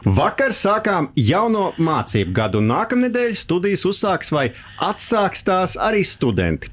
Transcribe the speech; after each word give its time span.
Vakar 0.00 0.48
sākām 0.56 1.10
jauno 1.12 1.74
mācību 1.76 2.32
gadu, 2.32 2.62
un 2.62 2.70
nākamnedēļ 2.70 3.34
studijas 3.36 3.82
uzsāks 3.84 4.30
vai 4.32 4.46
atsāks 4.80 5.44
tās 5.44 5.74
arī 5.76 6.00
studenti. 6.08 6.70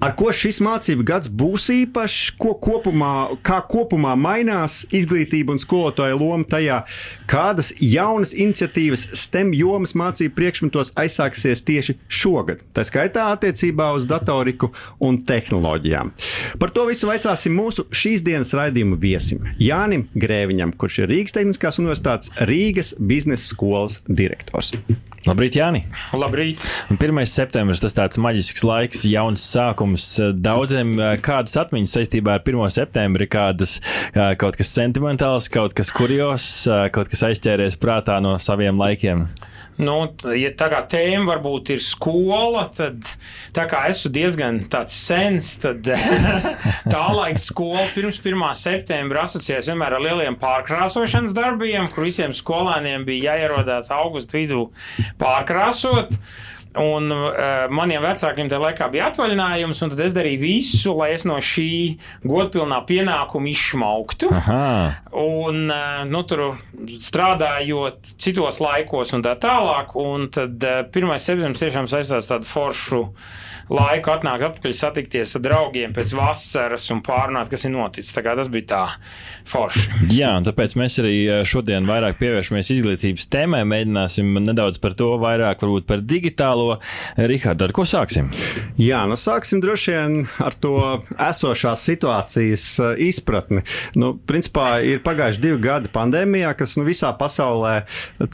Ar 0.00 0.14
ko 0.16 0.30
šis 0.32 0.62
mācību 0.64 1.04
gads 1.04 1.28
būs 1.28 1.66
īpašs, 1.74 2.38
ko 2.40 2.54
kopumā, 2.56 3.36
kā 3.44 3.58
kopumā 3.68 4.14
mainās 4.16 4.86
izglītība 4.96 5.52
un 5.52 5.60
skolotāja 5.60 6.16
loma 6.16 6.48
tajā, 6.48 6.78
kādas 7.28 7.74
jaunas 7.84 8.32
iniciatīvas 8.32 9.10
STEM 9.12 9.52
jomas 9.58 9.92
mācību 9.92 10.32
priekšmetos 10.38 10.94
aizsāksies 10.96 11.60
tieši 11.68 11.98
šogad, 12.08 12.64
tā 12.72 12.86
skaitā 12.88 13.28
attiecībā 13.34 13.90
uz 13.98 14.08
datoriku 14.08 14.72
un 15.04 15.20
tehnoloģijām. 15.28 16.14
Par 16.56 16.72
to 16.72 16.88
visu 16.88 17.12
vaicāsim 17.12 17.52
mūsu 17.60 17.84
šīs 17.92 18.24
dienas 18.24 18.54
raidījuma 18.56 18.96
viesim 19.04 19.52
Jānim 19.60 20.08
Grēviņam, 20.16 20.72
kurš 20.80 21.02
ir 21.04 21.12
Rīgas 21.12 21.36
Tehniskās 21.36 21.82
Universitātes 21.82 22.32
Rīgas 22.40 22.69
biznesa 22.98 23.54
skolas 23.54 24.00
direktors. 24.08 24.74
Labrīt, 25.28 25.58
Jāni! 25.58 25.82
Labrīt! 26.16 26.62
Un 26.88 26.96
1. 26.96 27.18
septembris 27.28 27.82
tas 27.82 27.92
tāds 27.92 28.16
maģisks 28.16 28.64
laiks, 28.64 29.02
jauns 29.04 29.42
sākums. 29.52 30.06
Daudziem 30.40 30.94
kādas 31.20 31.58
atmiņas 31.60 31.92
saistībā 31.98 32.38
ar 32.38 32.44
1. 32.46 32.72
septembri, 32.72 33.28
kādas 33.28 33.76
kaut 34.40 34.56
kas 34.56 34.72
sentimentāls, 34.72 35.50
kaut 35.52 35.76
kas 35.76 35.92
kurjos, 35.92 36.46
kaut 36.96 37.12
kas 37.12 37.26
aizķēries 37.28 37.76
prātā 37.82 38.16
no 38.24 38.38
saviem 38.40 38.80
laikiem. 38.80 39.26
Nu, 39.80 39.96
ja 40.36 40.50
tā 40.58 40.66
kā 40.72 40.80
tēma 40.92 41.30
varbūt 41.30 41.72
ir 41.72 41.80
skola, 41.80 42.66
tad 42.76 43.06
tā 43.56 43.64
kā 43.70 43.86
esmu 43.88 44.10
diezgan 44.12 44.58
tāds 44.72 44.96
sens, 45.06 45.54
tad 45.62 45.88
tā 46.92 47.04
laika 47.16 47.40
skola 47.40 47.86
pirms 47.94 48.20
1. 48.20 48.44
septembra 48.60 49.24
asociējas 49.24 49.70
vienmēr 49.72 49.96
ar 49.96 50.04
lieliem 50.04 50.36
pārkrāsošanas 50.40 51.32
darbiem, 51.36 51.88
kur 51.94 52.08
visiem 52.08 52.36
skolēniem 52.36 53.06
bija 53.08 53.34
jāierodās 53.38 53.88
augustu 53.96 54.42
vidū 54.42 54.62
pārkrāsot. 55.20 56.18
Un 56.78 57.10
uh, 57.10 57.66
maniem 57.74 58.04
vecākiem 58.04 58.46
tajā 58.46 58.60
laikā 58.62 58.86
bija 58.92 59.08
atvaļinājums, 59.10 59.80
un 59.82 59.90
tad 59.90 60.02
es 60.04 60.14
darīju 60.14 60.38
visu, 60.38 60.92
lai 60.94 61.08
es 61.16 61.24
no 61.26 61.40
šī 61.42 61.98
godpilnā 62.22 62.78
pienākuma 62.86 63.50
izšmauktu. 63.50 64.30
Aha. 64.30 64.62
Un, 65.18 65.64
uh, 65.66 66.04
nu, 66.06 66.22
tur 66.30 66.44
strādājot 66.94 68.14
citos 68.22 68.62
laikos 68.62 69.16
un 69.18 69.26
tā 69.26 69.34
tālāk, 69.42 69.96
un 69.98 70.28
tad 70.30 70.62
uh, 70.62 70.82
pirmais 70.94 71.26
septembris 71.26 71.64
tiešām 71.64 71.90
saistās 71.90 72.30
tādu 72.30 72.46
foršu 72.46 73.02
laiku 73.70 74.10
atnākt 74.12 74.46
atpakaļ, 74.48 74.74
satikties 74.74 75.36
ar 75.38 75.44
draugiem 75.44 75.94
pēc 75.94 76.14
vasaras 76.18 76.88
un 76.94 77.02
pārunāt, 77.06 77.50
kas 77.52 77.64
ir 77.66 77.74
noticis. 77.74 78.12
Tas 78.20 78.50
bija 78.50 78.66
tā 78.70 78.80
forši. 79.48 79.86
Jā, 80.14 80.32
un 80.38 80.46
tāpēc 80.46 80.74
mēs 80.78 80.98
arī 81.02 81.14
šodien 81.48 81.86
vairāk 81.88 82.18
pievēršamies 82.20 82.72
izglītības 82.74 83.28
tēmai, 83.30 83.62
mēģināsim 83.68 84.40
nedaudz 84.44 84.80
par 84.82 84.96
to 84.98 85.12
vairāk, 85.22 85.62
varbūt 85.62 85.86
par 85.88 86.02
digitālo. 86.04 86.78
Rihards, 87.16 87.64
ar 87.66 87.74
ko 87.76 87.86
sāksim? 87.88 88.30
Jā, 88.80 89.02
nu 89.10 89.18
sāksim 89.18 89.62
droši 89.62 89.94
vien 89.94 90.18
ar 90.42 90.56
to 90.58 90.74
esošās 91.14 91.84
situācijas 91.90 92.66
izpratni. 93.06 93.64
Nu, 93.98 94.12
principā 94.28 94.80
ir 94.86 95.02
pagājuši 95.04 95.44
divi 95.44 95.60
gadi 95.62 95.92
pandēmijā, 95.94 96.52
kas 96.58 96.76
nu, 96.80 96.86
visā 96.88 97.12
pasaulē 97.18 97.84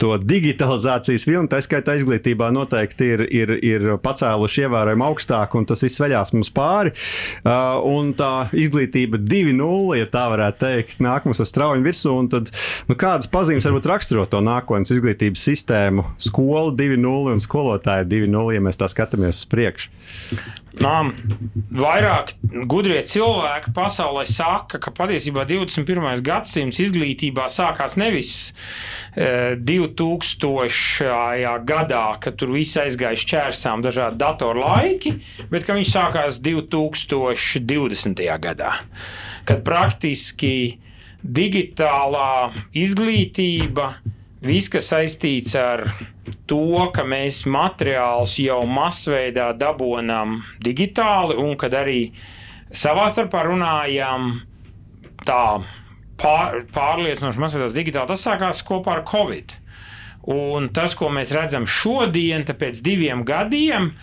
to 0.01 0.15
digitalizācijas 0.21 1.27
vilni, 1.29 1.51
tā 1.51 1.61
skaitā 1.63 1.97
izglītībā, 1.99 2.49
noteikti 2.55 3.11
ir, 3.15 3.25
ir, 3.41 3.55
ir 3.65 3.89
pacēluši 4.03 4.65
ievērojami 4.65 5.07
augstu 5.07 5.26
augstāk, 5.27 5.55
un 5.55 5.65
tas 5.67 5.83
viss 5.83 5.99
veļās 5.99 6.33
mums 6.33 6.51
pāri. 6.53 6.93
Uh, 7.43 7.79
un 7.83 8.13
tā 8.17 8.49
izglītība 8.53 9.19
2.0, 9.19 9.97
ja 9.99 10.07
tā 10.11 10.27
varētu 10.31 10.63
teikt, 10.63 10.99
nāk 11.03 11.25
mums 11.25 11.41
ar 11.43 11.49
strauju 11.49 11.83
virsū. 11.85 12.15
Tad, 12.31 12.51
nu, 12.87 12.95
kādas 12.95 13.29
pazīmes 13.31 13.67
varbūt 13.67 13.89
raksturo 13.91 14.25
to 14.25 14.41
nākotnes 14.41 14.91
izglītības 14.95 15.43
sistēmu? 15.49 16.05
Skola 16.17 16.73
2.0 16.77 17.33
un 17.33 17.43
skolotāja 17.43 18.07
2.0, 18.07 18.55
ja 18.55 18.63
mēs 18.63 18.79
tā 18.79 18.89
skatāmies 18.91 19.43
uz 19.43 19.51
priekšu. 19.51 19.91
Nām, 20.77 21.09
vairāk 21.73 22.33
gudrie 22.69 22.99
cilvēki 23.07 23.71
pasaulē 23.75 24.23
saka, 24.29 24.77
ka 24.81 24.91
patiesībā 24.93 25.45
21. 25.49 26.21
gadsimts 26.25 26.79
izglītībā 26.83 27.47
sākās 27.49 27.97
nevis 27.97 28.53
e, 29.15 29.55
2000. 29.57 31.07
gadā, 31.67 32.03
kad 32.21 32.37
tur 32.37 32.53
viss 32.53 32.77
aizgāja 32.81 33.17
šķērsām 33.23 33.81
dažādi 33.85 34.21
datoru 34.21 34.61
laiki, 34.65 35.15
bet 35.51 35.65
ka 35.65 35.77
viņš 35.77 35.89
sākās 35.95 36.41
2020. 36.45 38.21
gadā, 38.43 38.71
kad 39.49 39.65
praktiski 39.65 40.77
digitālā 41.23 42.53
izglītība, 42.77 43.91
viss, 44.43 44.69
kas 44.69 44.91
saistīts 44.91 45.55
ar 45.59 45.87
to, 46.49 46.89
ka 46.93 47.05
mēs 47.07 47.43
materiālus 47.49 48.37
jau 48.41 48.61
masveidā 48.69 49.51
dabonam 49.57 50.41
digitāli 50.63 51.37
un 51.41 51.55
kad 51.59 51.75
arī 51.77 52.11
savā 52.71 53.07
starpā 53.11 53.45
runājam 53.47 54.33
tā 55.25 55.43
pār, 56.21 56.61
pārliecinoši 56.73 57.41
masveidās 57.41 57.75
digitāli, 57.77 58.11
tas 58.11 58.27
sākās 58.27 58.63
kopā 58.67 58.99
ar 58.99 59.07
Covid. 59.07 59.57
Un 60.27 60.67
tas, 60.75 60.95
ko 60.97 61.07
mēs 61.13 61.31
redzam 61.35 61.63
šodien, 61.69 62.43
pēc 62.43 62.81
diviem 62.83 63.23
gadiem, 63.27 63.93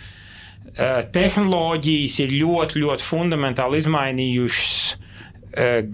eh, 0.74 1.02
tehnoloģijas 1.12 2.18
ir 2.24 2.36
ļoti, 2.40 2.80
ļoti 2.80 3.04
fundamentāli 3.04 3.82
izmainījušas 3.82 5.03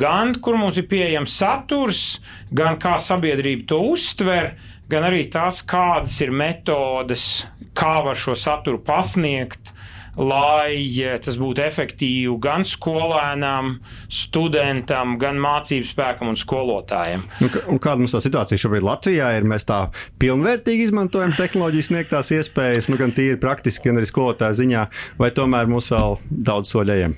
gan 0.00 0.34
kur 0.40 0.56
mums 0.56 0.78
ir 0.80 0.88
pieejams 0.90 1.34
saturs, 1.42 2.04
gan 2.50 2.78
kā 2.80 2.96
sabiedrība 3.02 3.66
to 3.72 3.80
uztver, 3.92 4.54
gan 4.90 5.06
arī 5.06 5.26
tas, 5.32 5.60
kādas 5.66 6.16
ir 6.24 6.32
metodes, 6.34 7.44
kā 7.76 8.00
var 8.04 8.18
šo 8.18 8.34
saturu 8.38 8.80
pasniegt, 8.82 9.74
lai 10.20 10.74
tas 11.22 11.36
būtu 11.38 11.62
efektīvi 11.64 12.32
gan 12.42 12.64
skolēnam, 12.66 13.76
studentam, 14.10 15.14
gan 15.20 15.38
mācību 15.40 15.86
spēkam 15.86 16.32
un 16.32 16.38
skolotājiem. 16.40 17.22
Un, 17.44 17.52
un 17.74 17.82
kāda 17.82 18.02
mums 18.02 18.16
tā 18.16 18.22
situācija 18.24 18.60
šobrīd 18.64 18.86
Latvijā 18.86 19.30
ir? 19.38 19.46
Mēs 19.48 19.68
tā 19.68 19.84
pilnvērtīgi 20.22 20.88
izmantojam 20.88 21.36
tehnoloģijas 21.38 21.92
sniegtās 21.92 22.32
iespējas, 22.36 22.90
nu, 22.90 22.98
gan 23.00 23.14
tīri 23.16 23.38
praktiski, 23.40 23.88
gan 23.88 24.00
arī 24.00 24.10
skolotāju 24.10 24.58
ziņā, 24.64 24.88
vai 25.20 25.30
tomēr 25.36 25.70
mums 25.70 25.92
vēl 25.94 26.18
daudz 26.50 26.74
soļējiem? 26.74 27.16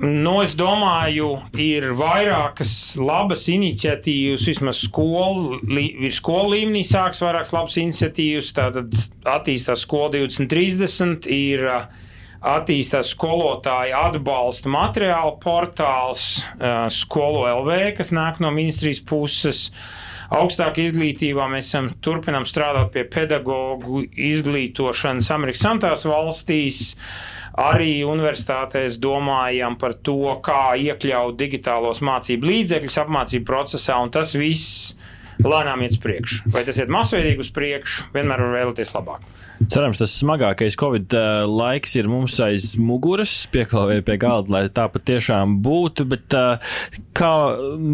Nu, 0.00 0.38
es 0.40 0.54
domāju, 0.56 1.34
ir 1.60 1.90
vairākas 1.98 2.72
labas 2.96 3.44
iniciatīvas, 3.52 4.46
vismaz 4.48 4.80
skolu, 4.86 5.58
li, 5.68 6.08
skolu 6.14 6.54
līmenī 6.54 6.80
sāks 6.88 7.20
vairākas 7.20 7.52
labas 7.52 7.76
iniciatīvas. 7.82 8.50
Tātad 8.56 8.96
attīstās 9.28 9.84
skola 9.84 10.14
2030, 10.16 11.28
ir 11.28 11.66
attīstās 12.38 13.12
skolotāja 13.12 14.06
atbalsta 14.08 14.72
materiālu 14.72 15.36
portāls, 15.42 16.38
skolo 16.94 17.44
LV, 17.60 17.80
kas 18.00 18.14
nāk 18.14 18.40
no 18.42 18.52
ministrijas 18.54 19.04
puses. 19.04 19.66
Augstākā 20.28 20.84
izglītībā 20.84 21.46
mēs 21.48 21.70
esam 21.70 21.86
turpinām 22.04 22.44
strādāt 22.48 22.90
pie 22.92 23.06
pedagoģu 23.08 24.02
izglītošanas 24.28 25.30
Amerikas 25.32 25.62
Savienotās 25.64 26.04
valstīs. 26.08 26.80
Arī 27.58 28.04
universitātēs 28.06 29.00
domājam 29.02 29.78
par 29.80 29.96
to, 30.04 30.20
kā 30.44 30.76
iekļaut 30.78 31.38
digitālos 31.40 32.04
mācību 32.04 32.52
līdzekļus 32.52 33.00
apmācību 33.02 33.48
procesā, 33.48 33.96
un 34.04 34.12
tas 34.14 34.36
viss 34.38 34.92
lēnām 35.42 35.82
iet 35.86 35.96
uz 35.96 36.02
priekšu. 36.04 36.44
Vai 36.54 36.62
tas 36.68 36.78
iet 36.78 36.92
masveidīgi 36.92 37.42
uz 37.42 37.50
priekšu, 37.56 38.10
vienmēr 38.14 38.44
var 38.44 38.58
vēlēties 38.60 38.94
labāk. 38.94 39.24
Cerams, 39.58 39.98
tas 39.98 40.12
smagākais 40.20 40.76
Covid 40.78 41.14
laiks 41.50 41.96
ir 41.98 42.06
mums 42.10 42.36
aiz 42.44 42.76
muguras, 42.78 43.32
pieklāvēja 43.50 44.04
pie 44.06 44.14
galda, 44.22 44.52
lai 44.54 44.60
tā 44.70 44.84
patiešām 44.92 45.56
būtu. 45.64 46.06
Bet 46.12 46.36
kā 47.18 47.32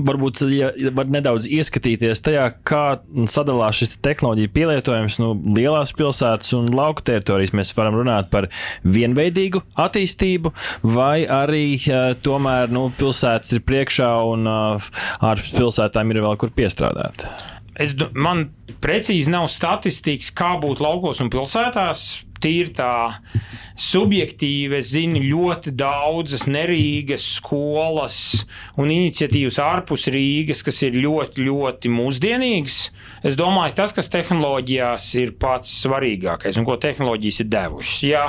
varbūt 0.08 0.43
ja 0.52 0.69
var 0.96 1.08
nedaudz 1.12 1.49
ieskatīties 1.49 2.20
tajā, 2.26 2.50
kā 2.69 2.82
sadalās 3.32 3.81
šis 3.81 3.96
tehnoloģija 4.05 4.52
pielietojums 4.55 5.19
nu, 5.22 5.32
lielās 5.56 5.94
pilsētas 5.96 6.52
un 6.58 6.69
lauku 6.76 7.06
teritorijas, 7.08 7.55
mēs 7.56 7.72
varam 7.78 7.96
runāt 8.02 8.28
par 8.34 8.50
vienveidīgu 8.84 9.64
attīstību, 9.81 10.52
vai 10.84 11.25
arī 11.25 11.66
tomēr 12.25 12.72
nu, 12.75 12.90
pilsētas 12.99 13.56
ir 13.56 13.64
priekšā 13.64 14.12
un 14.34 14.46
ārpus 14.52 15.56
pilsētām 15.56 16.12
ir 16.12 16.25
vēl 16.28 16.40
kur 16.44 16.52
piestrādāt. 16.55 17.28
Es, 17.81 17.94
man 18.15 18.49
precīzi 18.82 19.32
nav 19.32 19.49
statistikas, 19.50 20.31
kā 20.35 20.55
būtu 20.62 20.85
laukos 20.85 21.23
un 21.25 21.32
pilsētās. 21.32 22.25
tīri 22.44 22.75
tā 22.76 23.23
subjektīvi, 23.81 24.76
es 24.76 24.91
zinu 24.93 25.23
ļoti 25.23 25.73
daudzas 25.81 26.44
nerīgas 26.44 27.25
skolas 27.38 28.19
un 28.76 28.93
iniciatīvas 28.93 29.56
ārpus 29.65 30.11
Rīgas, 30.12 30.61
kas 30.67 30.82
ir 30.85 30.99
ļoti, 31.00 31.47
ļoti 31.49 31.88
mūsdienīgas. 31.94 32.79
Es 33.25 33.38
domāju, 33.41 33.79
tas, 33.81 33.97
kas 33.97 34.12
tehnoloģijās 34.12 35.09
ir 35.23 35.32
pats 35.41 35.73
svarīgākais 35.87 36.61
un 36.61 36.69
ko 36.69 36.76
tehnoloģijas 36.76 37.41
ir 37.47 37.50
devušas. 37.56 37.99
Ja, 38.11 38.26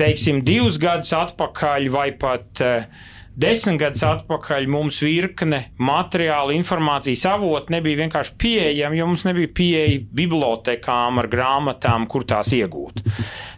teiksim, 0.00 0.40
divus 0.46 0.80
gadus 0.80 1.12
atpakaļ 1.20 1.90
vai 1.92 2.08
pat 2.16 2.64
uh, 2.64 3.04
Desmit 3.40 3.78
gadus 3.80 4.02
atpakaļ 4.04 4.66
mums 4.68 4.98
virkne 5.04 5.60
materiāla, 5.78 6.54
informācijas 6.56 7.22
avotu 7.30 7.76
nebija 7.76 8.02
vienkārši 8.02 8.34
pieejama, 8.40 8.98
jo 8.98 9.06
mums 9.06 9.24
nebija 9.28 9.52
pieeja 9.54 10.00
bibliotekām 10.18 11.22
ar 11.22 11.30
grāmatām, 11.30 12.08
kur 12.10 12.26
tās 12.28 12.50
iegūt. 12.56 13.04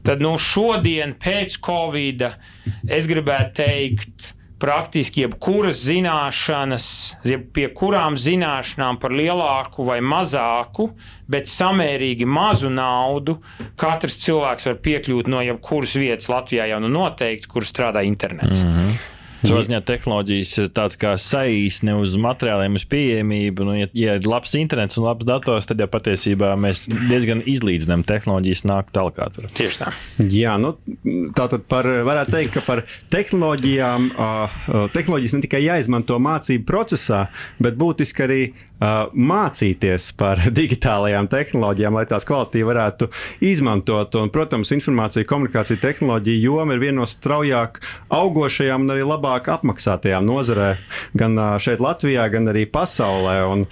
Tad 0.04 0.22
nu, 0.22 0.36
šodien, 0.38 1.16
pēc 1.18 1.56
Covid, 1.64 2.28
es 2.84 3.08
gribētu 3.10 3.62
teikt, 3.62 4.32
praktiski 4.62 5.24
jebkuras 5.24 5.80
zināšanas, 5.88 6.88
jeb 7.26 7.48
pie 7.56 7.64
kurām 7.74 8.14
zināšanām 8.20 9.00
par 9.02 9.14
lielāku 9.16 9.86
vai 9.88 9.98
mazāku, 10.04 10.92
bet 11.32 11.50
samērīgi 11.50 12.28
mazu 12.28 12.70
naudu, 12.70 13.40
katrs 13.80 14.20
cilvēks 14.22 14.68
var 14.70 14.78
piekļūt 14.84 15.32
no 15.32 15.42
jebkuras 15.42 15.96
vietas 15.98 16.30
Latvijā 16.30 16.68
jau 16.70 16.78
nu 16.84 16.92
noteikti, 16.92 17.50
kur 17.50 17.66
strādā 17.66 18.04
internets. 18.06 18.62
Mm 18.62 18.78
-hmm. 18.78 19.02
Savā 19.42 19.62
ziņā 19.66 19.80
tehnoloģijas 19.86 20.52
ir 20.62 20.68
tāds 20.76 20.98
kā 21.00 21.14
saīsne 21.18 21.96
uz 21.98 22.14
materiāliem, 22.20 22.76
uz 22.78 22.84
pieejamību. 22.88 23.66
Nu, 23.66 23.74
ja, 23.76 23.88
ja 23.96 24.16
ir 24.18 24.28
labs 24.28 24.54
internets 24.58 24.98
un 25.00 25.06
labs 25.08 25.26
dators, 25.28 25.66
tad 25.68 25.82
jau 25.82 25.88
patiesībā 25.90 26.52
mēs 26.60 26.84
diezgan 27.10 27.42
izlīdzinām 27.50 28.04
tehnoloģijas 28.08 28.64
nāk 28.70 28.92
tālāk. 28.94 29.18
Tieši 29.58 29.80
tā. 29.82 29.90
Jā, 30.30 30.54
nu, 30.62 30.74
tā 31.36 31.48
tad 31.52 31.66
par, 31.70 31.88
varētu 32.06 32.36
teikt, 32.36 32.54
ka 32.56 32.64
par 32.66 32.84
tehnoloģijām, 33.12 34.10
tehnoloģijas 34.94 35.36
ne 35.38 35.42
tikai 35.46 35.64
jāizmanto 35.66 36.18
mācību 36.22 36.68
procesā, 36.68 37.24
bet 37.62 37.78
būtiski 37.80 38.26
arī 38.26 38.42
mācīties 38.82 40.10
par 40.18 40.40
digitālajām 40.58 41.28
tehnoloģijām, 41.32 41.96
lai 41.98 42.06
tās 42.10 42.26
kvalitīvi 42.28 42.68
varētu 42.68 43.08
izmantot. 43.44 44.16
Un, 44.20 44.32
protams, 44.34 44.72
informācija 44.74 45.28
komunikācija 45.28 45.80
tehnoloģija 45.82 46.42
joma 46.42 46.76
ir 46.76 46.82
viena 46.82 47.00
no 47.02 47.08
straujāk 47.08 47.80
augošajām 48.12 48.86
un 48.86 48.94
arī 48.94 49.06
labāk 49.06 49.50
apmaksātajām 49.52 50.26
nozarē, 50.26 50.70
gan 51.18 51.38
šeit 51.62 51.82
Latvijā, 51.82 52.26
gan 52.32 52.50
arī 52.52 52.64
pasaulē. 52.70 53.36
Un, 53.52 53.66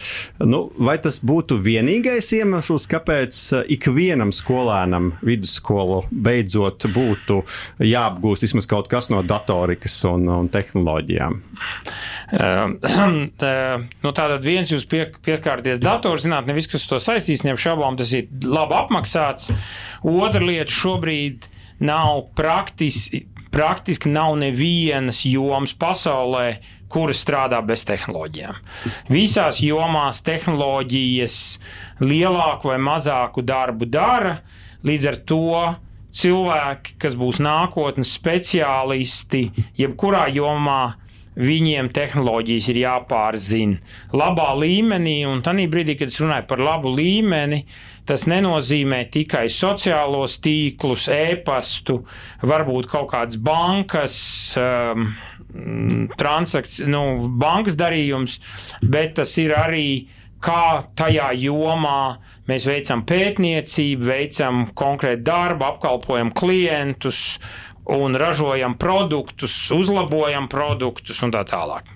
nu, 0.47 0.63
vai 0.79 0.97
tas 1.03 1.21
būtu 1.27 1.59
vienīgais 1.63 2.31
iemesls, 2.39 2.89
kāpēc 2.91 3.41
ikvienam 3.73 4.35
skolēnam 4.35 5.15
vidusskolu 5.27 6.05
beidzot 6.11 6.87
būtu 6.95 7.43
jāapgūst 7.85 8.47
vismaz 8.47 8.69
kaut 8.71 8.91
kas 8.91 9.11
no 9.13 9.23
datorikas 9.27 9.99
un, 10.11 10.29
un 10.41 10.51
tehnoloģijām? 10.53 11.41
Tā, 13.41 13.53
nu, 14.05 14.11
tātad 14.15 14.45
viens 14.45 14.71
jūs 14.71 14.85
pie, 14.89 15.00
pieskārties 15.25 15.81
datorzinātnē, 15.83 16.53
nevis 16.53 16.69
kas 16.71 16.87
to 16.91 17.01
saistīs, 17.03 17.45
neapšaubām 17.47 17.99
tas 18.01 18.13
ir 18.17 18.29
labi 18.45 18.77
apmaksāts. 18.79 19.51
Otra 20.07 20.43
lieta 20.45 20.73
šobrīd 20.73 21.49
nav 21.85 22.27
praktiski, 22.37 23.25
praktiski 23.51 24.13
nav 24.13 24.37
nevienas 24.41 25.25
jomas 25.27 25.75
pasaulē, 25.75 26.61
kuras 26.91 27.23
strādā 27.23 27.61
bez 27.65 27.85
tehnoloģijām. 27.87 28.57
Visās 29.11 29.61
jomās 29.63 30.23
tehnoloģijas 30.27 31.37
lielāku 32.03 32.73
vai 32.73 32.81
mazāku 32.83 33.45
darbu 33.47 33.87
dara, 33.87 34.41
līdz 34.87 35.07
ar 35.11 35.21
to 35.29 35.61
cilvēki, 36.11 36.97
kas 37.01 37.15
būs 37.19 37.39
nākotnes 37.43 38.15
speciālisti, 38.19 39.45
jebkurā 39.79 40.27
jomā, 40.35 40.97
viņiem 41.41 41.89
tehnoloģijas 41.97 42.69
ir 42.73 42.83
jāpārzina 42.83 43.81
labā 44.17 44.51
līmenī, 44.61 45.23
un 45.29 45.41
tajā 45.45 45.69
brīdī, 45.73 45.97
kad 46.01 46.13
es 46.13 46.21
runāju 46.21 46.49
par 46.51 46.63
labu 46.65 46.93
līmeni, 46.95 47.65
Tas 48.11 48.25
nenozīmē 48.27 49.05
tikai 49.13 49.45
sociālos 49.55 50.41
tīklus, 50.43 51.05
e-pastu, 51.15 52.01
varbūt 52.43 52.89
kaut 52.91 53.13
kādas 53.13 53.39
bankas. 53.39 54.17
Um, 54.59 55.13
transakcijas, 56.19 56.87
nu, 56.91 57.29
bankas 57.43 57.75
darījums, 57.79 58.37
bet 58.87 59.17
tas 59.19 59.33
ir 59.43 59.55
arī 59.59 60.09
kā 60.41 60.81
tajā 60.97 61.33
jomā 61.43 62.21
mēs 62.49 62.67
veicam 62.71 63.03
pētniecību, 63.07 64.07
veicam 64.07 64.63
konkrētu 64.79 65.27
darbu, 65.27 65.67
apkalpojam 65.67 66.31
klientus 66.35 67.41
un 67.91 68.17
ražojam 68.17 68.77
produktus, 68.79 69.55
uzlabojam 69.75 70.47
produktus 70.51 71.23
un 71.27 71.35
tā 71.35 71.43
tālāk. 71.49 71.91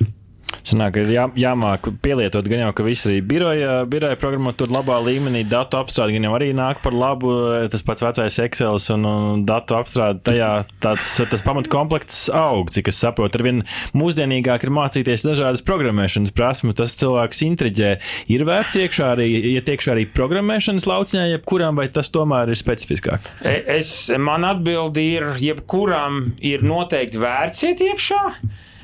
Sanāk, 0.65 0.97
ir 1.03 1.11
jā, 1.13 1.25
jāmāk 1.37 1.91
pielietot 2.01 2.47
gan 2.49 2.63
jau, 2.63 2.71
ka 2.77 2.87
viss 2.87 3.05
arī 3.05 3.19
biroja, 3.29 3.83
biroja 3.91 4.17
programmatūra 4.17 4.79
labā 4.79 4.97
līmenī, 5.05 5.43
datu 5.49 5.77
apstrāde 5.77 6.15
gan 6.17 6.25
jau 6.25 6.33
arī 6.39 6.49
nāk 6.57 6.81
par 6.85 6.97
labu, 6.97 7.35
tas 7.73 7.85
pats 7.85 8.05
vecais 8.07 8.39
Excel 8.47 8.81
un, 8.95 9.05
un 9.05 9.45
datu 9.45 9.77
apstrāde 9.77 10.23
tajā 10.25 10.49
tāds, 10.81 11.11
tas 11.29 11.45
pamatkomplekts 11.45 12.25
aug, 12.33 12.73
cik 12.73 12.89
es 12.95 13.03
saprotu, 13.05 13.43
arvien 13.43 13.61
mūsdienīgāk 13.93 14.65
ir 14.65 14.73
mācīties 14.73 15.27
dažādas 15.29 15.65
programmēšanas 15.69 16.33
prasmu, 16.33 16.73
tas 16.77 16.97
cilvēks 16.97 17.45
intriģē. 17.51 17.95
Ir 18.33 18.49
vērts 18.49 18.81
iekšā 18.87 19.13
arī, 19.19 19.29
iet 19.53 19.69
iekšā 19.69 19.93
arī 19.99 20.09
programmēšanas 20.17 20.89
lauciņā, 20.89 21.29
jebkuram, 21.35 21.77
vai 21.77 21.91
tas 21.93 22.09
tomēr 22.15 22.55
ir 22.55 22.61
specifiskāk? 22.61 23.35
E, 23.45 23.59
es, 23.77 23.93
man 24.17 24.49
atbildi 24.49 25.11
ir, 25.19 25.33
jebkuram 25.45 26.31
ir 26.41 26.65
noteikti 26.65 27.21
vērts 27.21 27.69
iet 27.69 27.85
iekšā. 27.93 28.23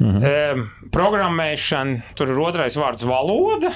Mhm. 0.00 0.24
E, 0.24 0.88
programmēšana, 0.94 2.14
tur 2.16 2.32
ir 2.32 2.40
otrais 2.40 2.76
vārds 2.80 3.04
valoda. 3.06 3.72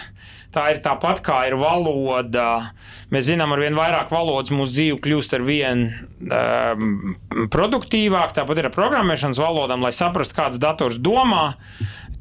Tā 0.55 0.69
ir 0.71 0.79
tāpat 0.85 1.19
kā 1.25 1.41
ir 1.49 1.57
valoda. 1.59 2.71
Mēs 3.11 3.27
zinām, 3.27 3.51
ar 3.57 3.63
vien 3.65 3.75
vairāk 3.75 4.13
valodas 4.15 4.55
mūsu 4.55 4.71
dzīve 4.77 5.01
kļūst 5.03 5.35
ar 5.35 5.43
vien 5.43 5.83
um, 6.31 7.17
produktīvāk. 7.51 8.37
Tāpat 8.37 8.61
ir 8.61 8.69
ar 8.69 8.75
programmēšanas 8.77 9.41
valodām, 9.43 9.83
lai 9.83 9.91
saprastu, 9.97 10.37
kāds 10.39 10.61
dators 10.63 11.01
domā. 11.03 11.57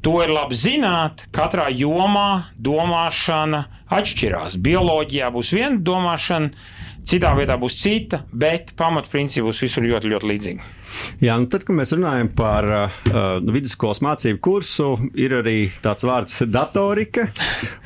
To 0.03 0.17
ir 0.19 0.33
labi 0.35 0.55
zināt. 0.59 1.21
Katrā 1.31 1.69
jomā 1.71 2.50
domāšana 2.59 3.61
atšķirās. 3.88 4.57
Bioloģijā 4.59 5.29
būs 5.31 5.53
viena 5.55 5.79
domāšana, 5.79 6.51
Citā 7.03 7.33
vietā 7.35 7.57
būs 7.59 7.75
cita, 7.81 8.21
bet 8.31 8.71
pamatprincipi 8.79 9.44
būs 9.44 9.59
visur 9.65 9.83
ļoti, 9.83 10.07
ļoti 10.13 10.27
līdzīgi. 10.29 10.67
Jā, 11.25 11.35
nu 11.41 11.50
tad, 11.51 11.65
kad 11.67 11.75
mēs 11.75 11.91
runājam 11.95 12.29
par 12.38 12.67
uh, 12.69 12.94
vidusskolas 13.44 14.00
mācību 14.05 14.39
kursu, 14.44 14.88
ir 15.19 15.33
arī 15.41 15.57
tāds 15.83 16.06
vārds 16.07 16.45
datorika. 16.47 17.25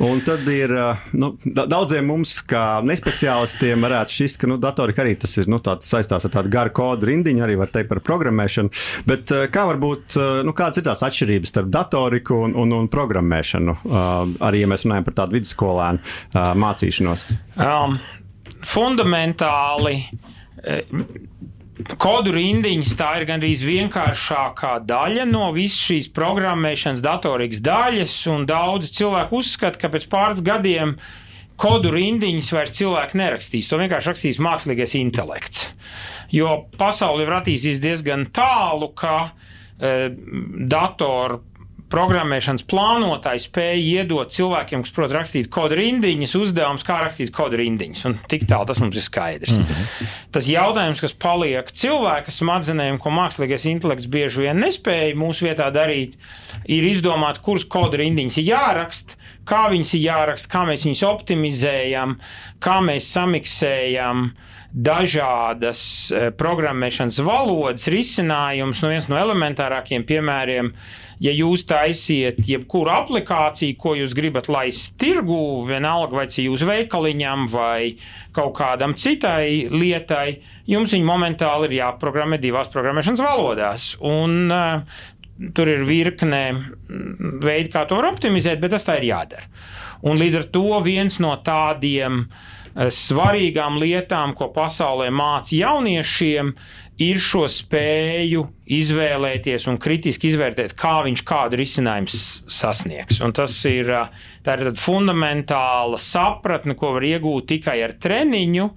Un 0.06 0.22
tad 0.26 0.46
ir 0.52 0.74
uh, 0.76 1.08
nu, 1.18 1.32
daudziem 1.48 2.06
mums, 2.12 2.36
kā 2.46 2.84
nespeciālistiem, 2.86 3.82
varētu 3.88 4.18
šķist, 4.20 4.42
ka 4.44 4.52
nu, 4.52 4.60
datorika 4.62 5.02
arī 5.02 5.16
tas 5.18 5.34
ir 5.42 5.50
nu, 5.50 5.62
saistās 5.66 6.28
ar 6.28 6.36
tādu 6.36 6.54
garu 6.54 6.76
kodu 6.78 7.10
rindiņu, 7.10 7.46
arī 7.48 7.58
var 7.58 7.74
teikt 7.74 7.90
par 7.90 8.04
programmēšanu. 8.06 8.74
Bet 9.10 9.34
uh, 9.34 9.48
kā 9.50 9.66
var 9.72 9.82
būt, 9.82 10.20
uh, 10.20 10.44
nu, 10.46 10.54
kādas 10.58 10.84
ir 10.84 10.86
tās 10.92 11.02
atšķirības 11.08 11.56
starp 11.56 11.74
datoriku 12.08 12.42
un, 12.48 12.56
un, 12.56 12.72
un 12.80 12.88
programmēšanu, 12.92 13.80
uh, 13.84 14.38
arī 14.48 14.64
ja 14.64 14.72
mēs 14.72 14.88
runājam 14.88 15.08
par 15.08 15.20
tādu 15.22 15.38
vidusskolēnu 15.38 16.00
uh, 16.00 16.54
mācīšanos? 16.56 17.28
Um 17.60 18.00
fundamentāli. 18.66 20.00
E, 20.64 20.82
kodu 22.02 22.34
rindiņas 22.34 22.96
tā 22.98 23.12
ir 23.20 23.28
gandrīz 23.30 23.62
vienkāršākā 23.68 24.78
daļa 24.88 25.28
no 25.30 25.52
visas 25.56 25.84
šīs 25.92 26.10
programmēšanas, 26.16 27.04
datorikas 27.06 27.62
daļas, 27.66 28.16
un 28.34 28.48
daudzi 28.50 28.92
cilvēki 28.98 29.38
uzskata, 29.38 29.82
ka 29.82 29.92
pēc 29.94 30.08
pāris 30.10 30.42
gadiem 30.46 30.96
kodu 31.58 31.92
rindiņas 31.94 32.50
vairs 32.54 32.76
cilvēki 32.78 33.22
nerakstīs. 33.22 33.70
To 33.70 33.80
vienkārši 33.82 34.12
rakstīs 34.12 34.42
mākslīgais 34.42 34.98
intelekts. 34.98 35.70
Jo 36.34 36.64
pasaule 36.78 37.24
ir 37.24 37.34
attīstījusies 37.38 37.84
diezgan 37.84 38.26
tālu, 38.34 38.92
ka 38.98 39.30
e, 39.78 40.10
datoru 40.68 41.44
programmēšanas 41.92 42.66
plānotāji 42.68 43.44
spēja 43.46 44.02
iedot 44.02 44.32
cilvēkiem, 44.34 44.84
kas 44.84 44.94
prot 44.96 45.14
rakstīt 45.16 45.50
kodu 45.54 45.78
rindiņas, 45.80 46.36
uzdevums, 46.40 46.84
kā 46.88 47.00
rakstīt 47.04 47.32
kodu 47.36 47.60
rindiņas. 47.62 48.04
Un 48.10 48.18
tik 48.32 48.44
tālu 48.50 48.68
tas 48.68 48.82
mums 48.84 48.98
ir 49.00 49.06
skaidrs. 49.06 49.58
Mm 49.58 49.64
-hmm. 49.64 50.10
Tas 50.36 50.50
jautājums, 50.52 51.02
kas 51.02 51.14
paliek 51.14 51.72
cilvēka 51.72 52.32
smadzenēm, 52.32 53.00
ko 53.00 53.10
mākslīgais 53.10 53.70
intelekts 53.72 54.08
bieži 54.08 54.48
vien 54.48 54.60
nespēja 54.60 55.16
mūsu 55.16 55.48
vietā 55.48 55.72
darīt, 55.72 56.18
ir 56.66 56.84
izdomāt, 56.84 57.40
kuras 57.40 57.64
kodu 57.64 57.98
rindiņas 57.98 58.38
ir 58.38 58.50
jāraksta, 58.52 59.16
kā 59.48 59.68
viņas 59.74 59.96
ir 59.98 60.06
jāraksta, 60.08 60.52
kā 60.52 60.66
mēs 60.68 60.86
viņus 60.88 61.06
optimizējam, 61.08 62.18
kā 62.64 62.78
mēs 62.86 63.10
samiksējam 63.16 64.30
dažādas 64.78 65.82
eh, 66.12 66.30
programmēšanas 66.38 67.20
valodas 67.26 67.88
risinājums. 67.92 68.84
Nu, 68.84 68.92
viens 68.92 69.08
no 69.10 69.18
elementārākiem 69.20 70.06
piemēriem, 70.08 70.74
ja 71.24 71.34
jūs 71.34 71.64
taisiet 71.70 72.44
jebkuru 72.46 72.92
aplikāciju, 72.94 73.78
ko 73.80 73.96
jūs 73.98 74.14
gribat 74.18 74.52
laist 74.52 74.98
tirgu, 75.02 75.64
vienalga 75.68 76.20
vai 76.20 76.28
tas 76.30 76.40
ir 76.42 76.50
jūsu 76.52 76.70
veikaliņam 76.70 77.48
vai 77.54 77.96
kaut 78.36 78.54
kādam 78.60 78.94
citai 78.94 79.66
lietai, 79.72 80.42
jums 80.70 80.94
viņi 80.94 81.08
momentāli 81.08 81.72
ir 81.72 81.80
jāprogrammē 81.80 82.38
divās 82.42 82.70
programmēšanas 82.74 83.24
valodās. 83.24 83.92
Un, 84.06 84.52
uh, 84.52 85.08
Tur 85.38 85.70
ir 85.70 85.84
virkne 85.86 86.42
veidu, 86.88 87.72
kā 87.74 87.86
to 87.86 88.00
var 88.00 88.10
optimizēt, 88.10 88.62
bet 88.62 88.74
tas 88.74 88.88
tā 88.88 88.98
ir 88.98 89.12
jādara. 89.12 89.50
Un 90.08 90.18
līdz 90.18 90.40
ar 90.40 90.46
to 90.54 90.80
viens 90.86 91.20
no 91.22 91.36
tādiem 91.46 92.24
uh, 92.24 92.46
svarīgām 92.78 93.80
lietām, 93.82 94.36
ko 94.38 94.52
pasaulē 94.54 95.10
māca 95.14 95.56
jauniešiem, 95.58 96.52
ir 97.02 97.20
šo 97.22 97.46
spēju 97.50 98.44
izvēlēties 98.78 99.68
un 99.72 99.80
kritiski 99.82 100.32
izvērtēt, 100.32 100.76
kā 100.78 101.00
viņš 101.08 101.24
kādu 101.28 101.60
risinājumu 101.62 102.14
sasniegs. 102.14 103.22
Un 103.26 103.34
tas 103.38 103.58
ir, 103.70 103.90
ir 103.90 104.72
fundamentāla 104.78 106.00
sapratne, 106.02 106.78
ko 106.78 106.94
var 106.98 107.10
iegūt 107.10 107.50
tikai 107.56 107.82
ar 107.86 107.98
treniņu. 107.98 108.70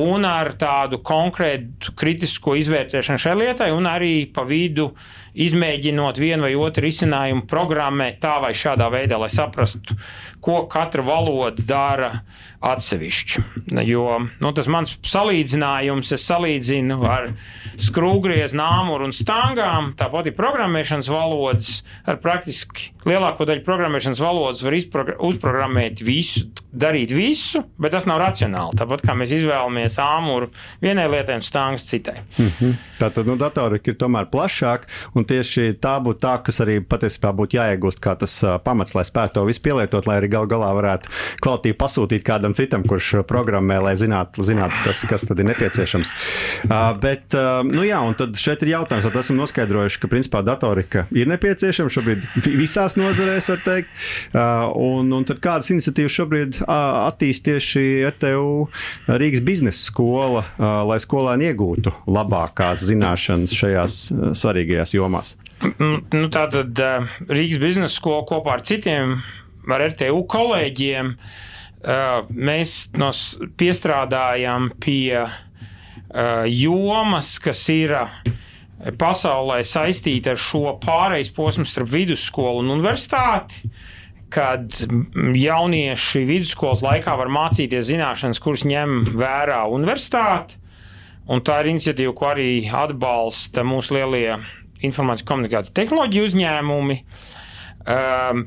Un 0.00 0.22
ar 0.22 0.52
tādu 0.54 1.00
konkrētu 1.02 1.96
kritisko 1.98 2.52
izvērtēšanu 2.60 3.18
šai 3.18 3.32
lietai, 3.40 3.72
un 3.74 3.88
arī 3.90 4.28
pa 4.30 4.44
vidu 4.46 4.92
izmēģinot 5.34 6.20
vienu 6.20 6.46
vai 6.46 6.54
otru 6.58 6.84
risinājumu 6.86 7.46
programmēt 7.50 8.20
tā 8.22 8.38
vai 8.42 8.52
šādā 8.56 8.90
veidā, 8.92 9.18
lai 9.20 9.30
saprastu, 9.32 9.96
ko 10.40 10.64
katra 10.70 11.04
valoda 11.06 11.62
dara 11.66 12.10
atsevišķi. 12.60 13.42
Jo 13.88 14.18
nu, 14.20 14.52
tas 14.56 14.68
mans 14.68 14.92
salīdzinājums, 15.06 16.12
es 16.16 16.26
salīdzinu 16.28 16.98
ar 17.08 17.30
skrūvgriezu, 17.80 18.58
nāmuru 18.60 19.08
un 19.08 19.14
stangām, 19.16 19.92
tāpat 19.96 20.28
ir 20.28 20.36
programmēšanas 20.36 21.08
valodas. 21.12 21.72
Ar 22.08 22.20
praktiski 22.20 22.90
lielāko 23.08 23.46
daļu 23.48 23.64
programmēšanas 23.64 24.20
valodas 24.20 24.60
var 24.64 24.76
uzprogrammēt 25.30 26.02
visu, 26.04 26.46
darīt 26.70 27.14
visu, 27.16 27.62
bet 27.80 27.94
tas 27.96 28.08
nav 28.08 28.20
racionāli. 28.20 28.76
Tāpat 28.80 29.06
kā 29.06 29.16
mēs 29.16 29.32
izvēlamies 29.38 29.96
āmuru 30.04 30.50
vienai 30.84 31.08
lietai 31.10 31.38
un 31.40 31.46
stangas 31.46 31.88
citai. 31.88 32.18
Mm 32.36 32.50
-hmm. 32.58 32.74
Tātad 33.00 33.26
nu, 33.26 33.36
datorika 33.40 33.90
ir 33.90 33.96
tomēr 33.96 34.28
plašāka, 34.30 34.84
un 35.20 35.26
tieši 35.28 35.76
tā 35.82 35.96
būtu 36.02 36.22
tā, 36.24 36.34
kas 36.44 36.60
arī 36.64 36.78
patiesībā 36.84 37.32
būtu 37.36 37.58
jāiegūst 37.58 38.00
kā 38.02 38.16
tas 38.20 38.38
pamats, 38.64 38.94
lai 38.96 39.04
spētu 39.06 39.38
to 39.38 39.46
visu 39.48 39.62
pielietot, 39.64 40.08
lai 40.08 40.18
arī 40.20 40.30
gal 40.32 40.48
galā 40.50 40.70
varētu 40.76 41.12
kvalitīvi 41.44 41.76
pasūtīt 41.80 42.24
kādam 42.26 42.56
citam, 42.58 42.84
kurš 42.88 43.22
programmē, 43.28 43.80
lai 43.84 43.94
zinātu, 44.00 44.44
zināt, 44.46 44.74
kas, 44.84 45.02
kas 45.08 45.26
tad 45.28 45.42
ir 45.42 45.50
nepieciešams. 45.50 46.12
Bet, 47.02 47.36
nu 47.68 47.84
jā, 47.86 48.00
un 48.06 48.16
tad 48.18 48.38
šeit 48.40 48.64
ir 48.64 48.74
jautājums, 48.74 49.08
tad 49.08 49.20
esam 49.20 49.40
noskaidrojuši, 49.40 50.00
ka 50.02 50.10
principā 50.12 50.42
datorika 50.46 51.06
ir 51.14 51.30
nepieciešama 51.30 51.92
šobrīd 51.92 52.26
visās 52.48 52.96
nozarēs, 53.00 53.50
var 53.52 53.64
teikt. 53.66 54.04
Un, 54.80 55.12
un 55.16 55.26
tad 55.28 55.42
kādas 55.44 55.70
iniciatīvas 55.74 56.16
šobrīd 56.16 56.60
attīst 56.70 57.46
tieši 57.48 57.84
RTU 58.12 58.68
Rīgas 59.20 59.44
biznesa 59.44 59.82
skola, 59.90 60.44
lai 60.88 61.00
skolēni 61.02 61.50
iegūtu 61.50 61.94
labākās 62.10 62.84
zināšanas 62.88 63.54
šajās 63.56 64.00
svarīgajās 64.40 64.94
jomās? 64.96 65.09
Nu, 65.80 66.26
Tātad 66.32 66.78
Rīgas 67.28 67.60
biznesa 67.60 67.94
skola 67.94 68.24
kopā 68.28 68.56
ar 68.58 68.64
citiem, 68.66 69.18
ar 69.68 69.84
RTU 69.90 70.24
kolēģiem, 70.30 71.14
uh, 71.14 71.40
mēs 72.30 72.90
nos 72.98 73.38
piestrādājam 73.60 74.70
pie 74.80 75.26
jomas, 76.50 77.38
kas 77.38 77.62
ir 77.70 77.94
pasaulē 78.98 79.60
saistīta 79.62 80.34
ar 80.34 80.40
šo 80.40 80.74
pārejas 80.82 81.30
posmu 81.36 81.66
starp 81.68 81.90
vidusskolu 81.92 82.64
un 82.64 82.74
universitāti. 82.78 83.70
Kad 84.30 84.76
jaunieši 85.34 86.20
vidusskolas 86.22 86.84
laikā 86.86 87.16
var 87.18 87.30
mācīties 87.34 87.88
zināšanas, 87.88 88.38
kuras 88.38 88.62
ņem 88.62 89.16
vērā 89.18 89.64
universitāte, 89.74 90.54
un 91.26 91.42
tā 91.42 91.56
ir 91.62 91.72
iniciatīva, 91.72 92.14
ko 92.14 92.28
arī 92.30 92.50
atbalsta 92.70 93.64
mūsu 93.66 93.96
lielie 93.98 94.36
informācijas 94.86 95.28
komunikācijas 95.28 95.76
tehnoloģiju 95.76 96.26
uzņēmumi. 96.30 96.96
Um, 97.90 98.42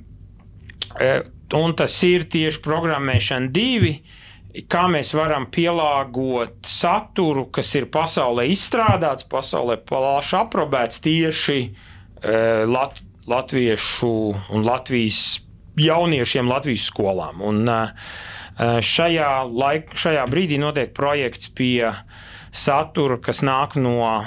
un 1.58 1.74
tas 1.78 1.96
ir 2.08 2.28
tieši 2.34 2.62
programmēšana 2.66 3.52
divi. 3.54 3.96
Kā 4.70 4.84
mēs 4.92 5.16
varam 5.18 5.48
pielāgot 5.50 6.60
saturu, 6.70 7.48
kas 7.54 7.72
ir 7.80 7.88
pasaulē 7.94 8.46
izstrādāts, 8.54 9.26
pasaulē 9.30 9.80
plaši 9.82 10.38
aprobēts 10.44 11.02
tieši 11.06 11.58
uh, 11.64 12.64
lat, 12.70 13.02
latviešu 13.30 14.14
un 14.54 14.68
Latvijas 14.68 15.42
jauniešiem 15.80 16.50
Latvijas 16.52 16.86
skolām. 16.92 17.42
Un, 17.42 17.66
uh, 17.66 18.14
šajā, 18.60 19.32
laik, 19.50 19.94
šajā 19.98 20.24
brīdī 20.30 20.60
notiek 20.62 20.94
projekts 20.94 21.50
pie 21.50 21.90
satura, 22.54 23.18
kas 23.18 23.42
nāk 23.42 23.76
no 23.82 24.26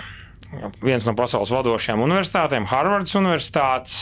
vienas 0.83 1.07
no 1.09 1.17
pasaules 1.19 1.53
vadošajām 1.55 2.05
universitātēm, 2.07 2.69
Harvardas 2.71 3.17
Universitātes. 3.19 4.01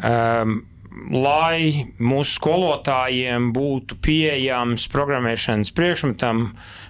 Um, 0.00 0.64
lai 1.12 1.84
mūsu 2.00 2.38
skolotājiem 2.38 3.50
būtu 3.52 3.98
pieejams 4.00 4.86
programmēšanas 4.92 5.74
priekšmetam 5.76 6.46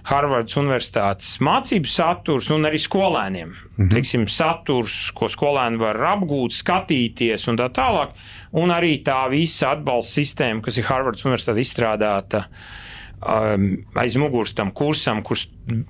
Harvardas 0.07 0.55
Universitātes 0.59 1.33
mācību 1.43 1.91
saturs 1.91 2.47
un 2.55 2.69
arī 2.69 2.79
skolēniem. 2.79 3.51
Mhm. 3.51 3.89
Teiksim, 3.91 4.25
saturs, 4.31 5.11
ko 5.11 5.27
skolēni 5.31 5.81
var 5.81 5.99
apgūt, 6.15 6.55
skatīties 6.55 7.49
un 7.51 7.59
tā 7.59 7.67
tālāk, 7.75 8.15
un 8.55 8.71
arī 8.71 8.97
tā 9.03 9.25
visa 9.33 9.73
atbalsta 9.75 10.21
sistēma, 10.21 10.63
kas 10.63 10.79
ir 10.79 10.87
Harvardas 10.87 11.27
Universitāte 11.27 11.65
izstrādāta 11.65 12.45
um, 12.47 12.86
aiz 13.21 14.15
muguras 14.15 14.53
tam 14.53 14.69
kursam, 14.71 15.23
kurš 15.25 15.47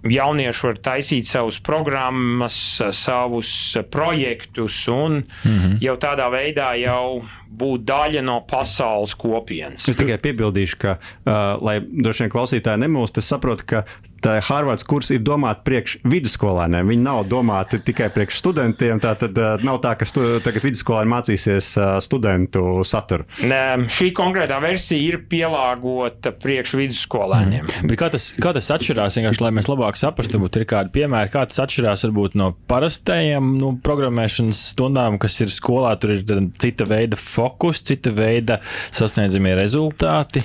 jaunieši 0.07 0.67
var 0.67 0.77
taisīt 0.79 1.27
savus 1.27 1.59
programmas, 1.59 2.55
savus 2.95 3.51
projektus 3.91 4.87
un 4.87 5.23
mm 5.23 5.57
-hmm. 5.57 5.77
jau 5.81 5.97
tādā 5.97 6.29
veidā 6.31 6.73
jau 6.79 7.21
būt 7.47 7.85
daļa 7.87 8.25
no 8.25 8.41
pasaules 8.47 9.15
kopienas. 9.17 9.87
Es 9.89 9.99
tikai 9.99 10.19
piebildīšu, 10.23 10.81
ka, 10.81 10.97
uh, 10.99 11.39
lai 11.63 11.79
droši 11.81 12.25
vien 12.25 12.33
klausītāji 12.33 12.85
nemūst, 12.85 13.21
es 13.21 13.31
saprotu, 13.33 13.67
ka 13.67 13.83
tā 14.23 14.37
Harvards 14.43 14.85
kurs 14.87 15.11
ir 15.13 15.21
domāta 15.25 15.63
priekš 15.67 15.97
vidusskolēniem. 16.07 16.89
Viņi 16.91 17.03
nav 17.05 17.23
domāti 17.29 17.79
tikai 17.85 18.09
priekš 18.13 18.41
studentiem. 18.41 19.01
Tā 19.03 19.13
tad 19.19 19.37
uh, 19.39 19.55
nav 19.65 19.79
tā, 19.83 19.93
ka 19.99 20.07
stu, 20.09 20.25
tagad 20.43 20.65
vidusskolēni 20.65 21.11
mācīsies 21.13 21.71
uh, 21.79 21.89
studentu 22.03 22.63
saturu. 22.87 23.27
Nē, 23.47 23.87
šī 23.93 24.11
konkrētā 24.17 24.59
versija 24.63 24.99
ir 25.13 25.19
pielāgota 25.29 26.33
priekš 26.35 26.75
vidusskolēniem. 26.81 27.67
Mm. 27.83 27.95
Kā, 27.99 28.11
tas, 28.13 28.31
kā 28.41 28.53
tas 28.57 28.69
atšķirās? 28.77 29.19
Vienkārši, 29.19 29.43
lai 29.45 29.53
mēs 29.57 29.69
labāk 29.71 29.99
saprastu, 29.99 30.41
būtu 30.41 30.65
kādi 30.69 30.93
piemēri, 30.99 31.31
kā 31.33 31.45
tas 31.49 31.61
atšķirās 31.65 32.07
varbūt 32.07 32.37
no 32.39 32.51
parastajiem 32.69 33.53
nu, 33.61 33.73
programmēšanas 33.83 34.61
stundām, 34.73 35.19
kas 35.21 35.39
ir 35.43 35.53
skolā. 35.53 35.95
Tur 36.01 36.17
ir 36.17 36.25
cita 36.57 36.87
veida 36.89 37.19
fokus, 37.37 37.83
cita 37.87 38.13
veida 38.17 38.59
sasniedzamie 38.89 39.53
rezultāti. 39.59 40.43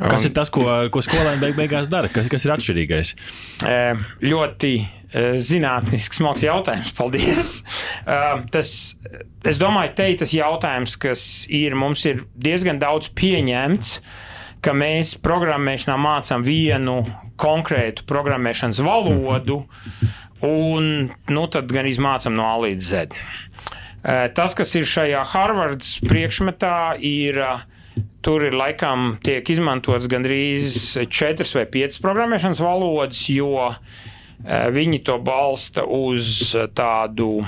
Kas 0.00 0.24
um, 0.24 0.30
ir 0.30 0.34
tas, 0.40 0.52
ko, 0.54 0.66
ko 0.92 1.04
skolēni 1.04 1.42
beig 1.44 1.58
beigās 1.58 1.92
dara? 1.92 2.10
Kas, 2.12 2.30
kas 2.32 2.48
ir 2.48 2.56
atšķirīgais? 2.56 3.14
Ļoti 4.24 4.74
zinātnisks, 5.42 6.20
smags 6.20 6.44
jautājums. 6.46 6.92
Paldies! 6.96 7.52
Tas, 8.54 8.72
es 9.44 9.60
domāju, 9.60 9.94
te 9.98 10.10
ir 10.12 10.18
tas 10.22 10.34
jautājums, 10.34 10.96
kas 11.00 11.24
ir 11.50 11.74
mums 11.78 12.04
ir 12.08 12.24
diezgan 12.38 12.80
daudz 12.82 13.10
pieņemts, 13.18 13.98
ka 14.64 14.74
mēs 14.76 15.16
programmēšanā 15.24 15.96
mācām 16.00 16.44
vienu 16.46 17.00
konkrētu 17.40 18.04
programmēšanas 18.08 18.82
valodu, 18.84 19.62
un 20.44 21.10
nu, 21.32 21.46
tad 21.52 21.72
gan 21.72 21.88
izmācām 21.88 22.36
no 22.36 22.46
A 22.48 22.58
līdz 22.62 22.90
Z. 22.92 23.16
Tas, 24.00 24.54
kas 24.56 24.72
ir 24.78 24.88
šajā 24.88 25.26
Harvardas 25.28 25.98
priekšmetā, 26.06 26.96
ir 27.04 27.42
Tur 28.20 28.42
ir 28.44 28.52
laikam 28.52 29.14
tiek 29.24 29.48
izmantots 29.48 30.04
gandrīz 30.12 30.74
četras 31.08 31.54
vai 31.56 31.64
piecas 31.72 32.00
programmēšanas 32.04 32.60
valodas, 32.60 33.22
jo 33.32 33.70
viņi 34.44 35.00
to 35.08 35.16
balsta 35.24 35.86
uz 35.88 36.52
tādu 36.76 37.46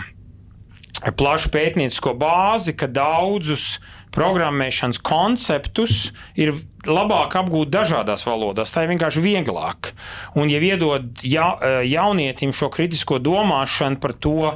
plašu 1.19 1.53
pētniecisko 1.53 2.15
bāzi, 2.17 2.73
ka 2.73 2.89
daudzus 2.89 3.83
programmēšanas 4.17 5.01
konceptus 5.05 6.11
ir 6.41 6.55
labāk 6.89 7.37
apgūt 7.41 7.73
dažādās 7.73 8.25
valodās. 8.29 8.73
Tā 8.73 8.87
ir 8.87 8.93
vienkārši 8.95 9.25
vieglāk. 9.25 9.93
Un, 10.37 10.49
ja 10.53 10.61
iedod 10.61 11.21
ja, 11.25 11.53
jaunietim 11.85 12.53
šo 12.57 12.73
kritisko 12.73 13.21
domāšanu 13.21 14.01
par 14.01 14.17
to, 14.17 14.55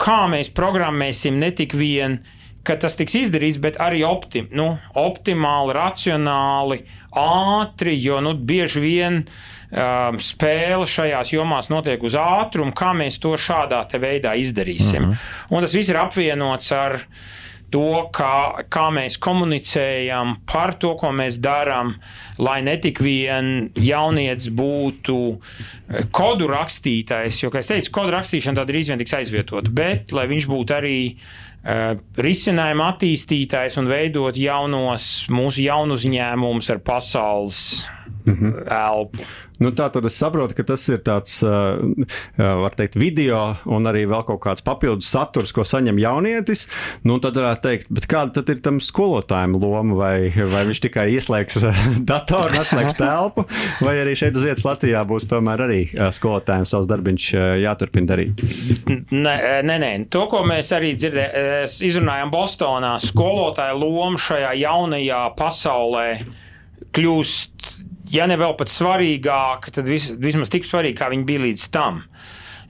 kā 0.00 0.24
mēs 0.32 0.52
programmēsim 0.56 1.38
ne 1.40 1.50
tik 1.56 1.76
vien 1.78 2.20
ka 2.66 2.76
tas 2.80 2.96
tiks 2.98 3.14
izdarīts, 3.16 3.60
bet 3.62 3.78
arī 3.80 4.02
optim, 4.04 4.48
nu, 4.56 4.74
optimāli, 5.00 5.74
racionāli, 5.76 6.82
ātri, 7.16 7.96
jo 8.02 8.20
nu, 8.24 8.34
bieži 8.36 8.82
vien 8.84 9.20
um, 9.22 10.20
spēle 10.20 10.88
šajās 10.88 11.32
jomās 11.34 11.70
notiek 11.72 12.02
uz 12.04 12.18
ātrumu, 12.20 12.74
kā 12.76 12.92
mēs 12.96 13.20
to 13.22 13.32
šādā 13.40 13.82
veidā 13.96 14.36
izdarīsim. 14.36 15.06
Mm 15.06 15.12
-hmm. 15.12 15.54
Un 15.56 15.64
tas 15.64 15.74
viss 15.74 15.90
ir 15.90 15.96
apvienots 15.96 16.72
ar 16.72 17.00
to, 17.72 18.10
kā, 18.14 18.64
kā 18.72 18.86
mēs 18.94 19.18
komunicējam 19.22 20.36
par 20.48 20.74
to, 20.80 20.94
ko 21.00 21.12
mēs 21.16 21.38
darām, 21.42 21.94
lai 22.42 22.60
ne 22.66 22.76
tik 22.82 23.02
vien 23.04 23.70
jaunietis 23.78 24.50
būtu 24.56 25.18
eh, 25.34 26.08
kodu 26.14 26.50
rakstītājs, 26.50 27.44
jo, 27.44 27.52
kā 27.52 27.62
es 27.62 27.70
teicu, 27.70 27.94
kodu 28.00 28.16
rakstīšana 28.16 28.60
tā 28.60 28.66
drīz 28.70 28.90
vien 28.92 29.00
tiks 29.00 29.16
aizvietota, 29.20 29.72
bet 29.72 30.14
lai 30.16 30.26
viņš 30.30 30.50
būtu 30.50 30.76
arī 30.76 30.98
uh, 31.14 31.94
risinājuma 32.26 32.90
attīstītājs 32.94 33.78
un 33.80 33.90
veidot 33.90 34.36
jaunos, 34.40 35.08
mūsu 35.32 35.64
jaunu 35.66 35.98
uzņēmumus 35.98 36.70
ar 36.74 36.84
pasaules 36.84 37.64
mm 38.30 38.38
-hmm. 38.40 38.66
elpu. 38.88 39.30
Nu, 39.60 39.68
tā 39.76 39.90
tad 39.92 40.06
es 40.08 40.16
saprotu, 40.16 40.54
ka 40.56 40.64
tas 40.70 40.86
ir 40.88 41.02
tāds, 41.04 41.34
var 42.38 42.76
teikt, 42.78 42.96
video 42.96 43.56
un 43.68 43.84
arī 43.90 44.06
vēl 44.08 44.22
kaut 44.24 44.40
kāds 44.40 44.64
papildus 44.64 45.10
saturs, 45.12 45.52
ko 45.52 45.66
saņem 45.68 45.98
jaunietis. 46.00 46.64
Nu, 47.04 47.18
tad 47.20 47.36
varētu 47.36 47.60
teikt, 47.66 48.06
kāda 48.08 48.32
tad 48.38 48.48
ir 48.48 48.62
tam 48.64 48.80
skolotājiem 48.80 49.58
loma? 49.60 49.98
Vai, 50.00 50.30
vai 50.32 50.64
viņš 50.64 50.80
tikai 50.86 51.10
ieslēgs 51.12 51.60
datoru, 52.08 52.54
neslēgs 52.56 52.96
telpu, 52.96 53.44
vai 53.84 53.98
arī 54.00 54.16
šeit 54.16 54.36
uz 54.36 54.46
vietas 54.48 54.64
Latvijā 54.64 55.04
būs 55.04 55.28
tomēr 55.28 55.64
arī 55.66 55.80
skolotājiem 55.92 56.64
savs 56.64 56.88
darbiņš 56.88 57.28
jāturpina 57.60 58.14
darīt? 58.14 58.40
Nē, 59.12 59.36
nē, 59.68 59.76
nē. 59.84 59.92
To, 60.08 60.24
ko 60.32 60.40
mēs 60.48 60.72
arī 60.72 60.94
dzirdējām, 60.96 61.68
izrunājām 61.90 62.32
Bostonā, 62.32 62.94
skolotāja 63.02 63.76
loma 63.76 64.16
šajā 64.16 64.54
jaunajā 64.62 65.22
pasaulē 65.36 66.08
kļūst 66.96 67.89
ja 68.10 68.26
ne 68.30 68.38
vēl 68.40 68.54
pat 68.58 68.72
svarīgāk, 68.72 69.70
tad 69.74 69.88
vis, 69.88 70.10
vismaz 70.20 70.52
tik 70.52 70.66
svarīgi, 70.68 70.98
kā 70.98 71.10
viņi 71.12 71.26
bija 71.28 71.44
līdz 71.46 71.66
tam. 71.74 72.02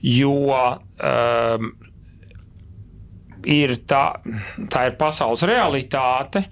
Jo 0.01 0.33
um, 0.57 1.71
ir 3.45 3.77
tā, 3.89 4.05
tā 4.71 4.87
ir 4.89 4.97
pasaules 4.99 5.45
realitāte, 5.49 6.45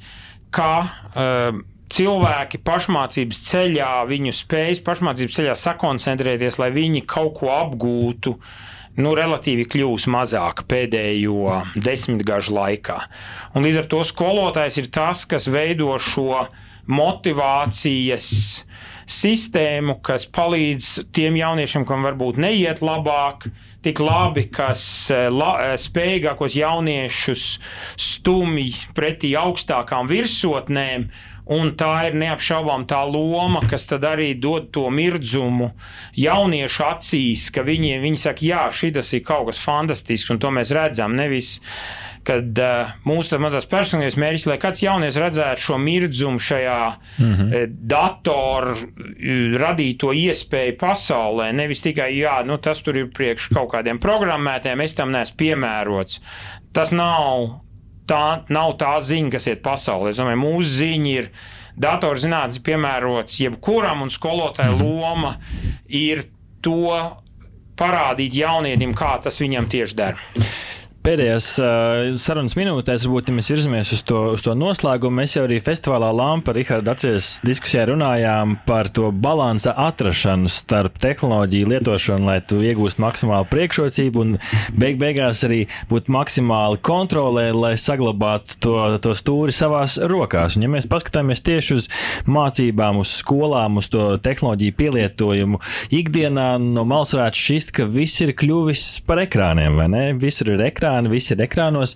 ka 0.54 0.72
um, 0.84 1.64
cilvēki 1.90 2.62
pašmācības 2.66 3.44
ceļā, 3.50 3.92
viņu 4.10 4.34
spējas 4.38 4.82
pašmācības 4.86 5.40
ceļā 5.40 5.56
sakoncentrēties, 5.58 6.60
lai 6.62 6.70
viņi 6.76 7.06
kaut 7.10 7.40
ko 7.42 7.54
apgūtu. 7.56 8.36
Nu, 9.00 9.14
relatīvi 9.16 9.64
kļūs 9.70 10.10
mazāk 10.12 10.66
pēdējo 10.68 11.62
desmitgažu 11.80 12.52
laikā. 12.58 12.98
Un 13.56 13.64
līdz 13.64 13.84
ar 13.84 13.88
to 13.94 14.02
skolotājs 14.04 14.80
ir 14.82 14.90
tas, 14.92 15.22
kas 15.30 15.48
veido 15.48 15.94
šo 16.04 16.42
motivācijas 16.90 18.32
sistēmu, 19.10 20.00
kas 20.06 20.28
palīdz 20.30 20.92
tiem 21.16 21.40
jauniešiem, 21.40 21.86
kam 21.90 22.06
varbūt 22.06 22.40
neiet 22.42 22.84
labāk, 22.86 23.50
tik 23.86 24.02
labi, 24.04 24.46
kas 24.54 24.84
eh, 25.14 25.28
la, 25.34 25.56
eh, 25.72 25.74
spējīgākos 25.80 26.58
jauniešus 26.60 27.50
stumj 28.00 28.94
pretī 28.98 29.34
augstākām 29.40 30.10
virsotnēm. 30.12 31.10
Un 31.50 31.72
tā 31.74 31.96
ir 32.06 32.14
neapšaubām 32.14 32.84
tā 32.86 33.00
loma, 33.10 33.64
kas 33.66 33.88
arī 33.98 34.36
dod 34.38 34.68
to 34.70 34.84
mirdzumu 34.94 35.72
jauniešu 36.14 36.84
acīs, 36.86 37.48
ka 37.50 37.64
viņi, 37.66 37.96
viņi 38.04 38.22
saka, 38.22 38.46
jā, 38.46 38.68
šis 38.70 39.16
ir 39.18 39.24
kaut 39.26 39.50
kas 39.50 39.64
fantastisks, 39.64 40.30
un 40.30 40.38
to 40.38 40.52
mēs 40.54 40.70
redzam. 40.78 41.18
Nevis 41.18 41.56
kad 42.28 42.60
uh, 42.62 42.92
mūsu 43.08 43.38
personīgais 43.72 44.18
mērķis, 44.20 44.48
lai 44.50 44.58
kāds 44.62 44.82
jaunieks 44.84 45.20
redzētu 45.22 45.64
šo 45.64 45.78
mirdzumu 45.82 46.40
šajā 46.40 46.80
mm 47.18 47.34
-hmm. 47.34 47.76
datoru 47.92 48.76
radīto 49.60 50.14
iespēju 50.14 50.78
pasaulē, 50.80 51.52
nevis 51.54 51.82
tikai, 51.82 52.12
jā, 52.18 52.40
nu, 52.46 52.58
tas 52.58 52.82
tur 52.82 52.98
ir 52.98 53.10
priekš 53.16 53.50
kaut 53.54 53.72
kādiem 53.74 54.00
programmētiem, 54.00 54.82
es 54.84 54.94
tam 54.94 55.12
neesmu 55.12 55.38
piemērots. 55.38 56.22
Tas 56.74 56.92
nav 56.92 57.62
tā, 58.08 58.44
nav 58.50 58.76
tā 58.78 58.98
ziņa, 59.02 59.32
kas 59.32 59.48
iet 59.48 59.64
pasaulē. 59.66 60.10
Es 60.10 60.18
domāju, 60.18 60.42
mūsu 60.44 60.70
ziņa 60.70 61.10
ir 61.10 61.32
datorzinātnes 61.80 62.60
piemērots 62.60 63.40
jebkuram, 63.40 64.02
un 64.02 64.10
skolotāja 64.10 64.72
mm 64.72 64.80
-hmm. 64.80 65.00
loma 65.02 65.36
ir 65.88 66.24
to 66.62 67.18
parādīt 67.80 68.36
jaunietim, 68.36 68.94
kā 68.94 69.20
tas 69.24 69.40
viņam 69.42 69.70
tieši 69.70 69.96
dara 69.96 70.18
pēdējās 71.10 71.48
uh, 71.64 72.18
sarunas 72.22 72.54
minūtēs, 72.58 73.08
varbūt, 73.08 73.32
ja 73.32 73.36
mēs 73.40 73.50
virzamies 73.50 73.94
uz 73.96 74.04
to, 74.06 74.20
uz 74.36 74.44
to 74.46 74.54
noslēgumu, 74.58 75.22
mēs 75.22 75.34
jau 75.38 75.46
arī 75.48 75.58
festivālā 75.64 76.12
Lampa, 76.14 76.54
Rihards, 76.54 76.92
atceries 76.92 77.30
diskusijā 77.46 77.88
runājām 77.90 78.60
par 78.68 78.92
to 78.94 79.10
balansa 79.10 79.74
atrašanu 79.88 80.52
starp 80.54 81.00
tehnoloģiju 81.02 81.72
lietošanu, 81.72 82.30
lai 82.30 82.38
tu 82.46 82.60
iegūstu 82.62 83.02
maksimālu 83.02 83.48
priekšrocību 83.50 84.22
un 84.22 84.36
beig 84.78 85.00
beigās 85.02 85.42
arī 85.48 85.64
būt 85.90 86.12
maksimāli 86.14 86.78
kontrolē, 86.86 87.48
lai 87.58 87.74
saglabātu 87.80 88.60
to, 88.62 88.76
to 89.02 89.16
stūri 89.18 89.56
savās 89.56 89.98
rokās. 89.98 90.60
Un, 90.60 90.68
ja 90.68 90.74
mēs 90.76 90.90
paskatāmies 90.92 91.42
tieši 91.48 91.78
uz 91.80 91.90
mācībām, 92.30 93.02
uz 93.02 93.16
skolām, 93.24 93.82
uz 93.82 93.90
to 93.90 94.12
tehnoloģiju 94.22 94.78
pielietojumu 94.78 95.62
ikdienā, 95.96 96.52
no 96.62 96.86
malas 96.86 97.16
varētu 97.18 97.44
šķist, 97.48 97.76
ka 97.80 97.90
viss 97.90 98.22
ir 98.26 98.36
kļuvis 98.38 98.88
par 99.10 99.24
ekrāniem, 99.26 99.80
vai 99.80 99.90
ne? 99.90 100.06
Visur 100.20 100.54
ir 100.54 100.68
ekrāni 100.70 100.99
ekrāni, 101.00 101.12
viss 101.12 101.32
ir 101.32 101.44
ekrānos. 101.44 101.96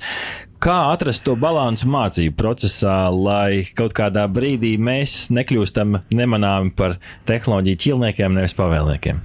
Kā 0.63 0.93
atrast 0.93 1.25
to 1.25 1.35
līdzsvaru 1.35 1.91
mācību 1.91 2.35
procesā, 2.39 3.11
lai 3.11 3.65
kaut 3.75 3.93
kādā 3.93 4.27
brīdī 4.31 4.77
mēs 4.77 5.29
nekļūstam 5.31 5.99
nemanāmi 6.13 6.71
par 6.75 6.97
tehnoloģiju 7.27 7.81
ķilniekiem, 7.83 8.33
nevis 8.33 8.55
pavēlniekiem? 8.55 9.19